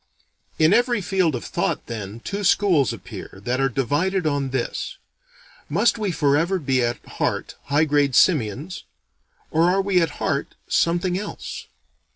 In 0.57 0.73
every 0.73 0.99
field 0.99 1.35
of 1.35 1.45
thought 1.45 1.85
then, 1.85 2.21
two 2.21 2.43
schools 2.43 2.91
appear, 2.91 3.39
that 3.43 3.61
are 3.61 3.69
divided 3.69 4.25
on 4.25 4.49
this: 4.49 4.97
Must 5.69 5.99
we 5.99 6.11
forever 6.11 6.57
be 6.57 6.83
at 6.83 7.05
heart 7.05 7.53
high 7.65 7.85
grade 7.85 8.15
simians? 8.15 8.83
Or 9.51 9.69
are 9.69 9.79
we 9.83 10.01
at 10.01 10.17
heart 10.17 10.55
something 10.67 11.19
else? 11.19 11.67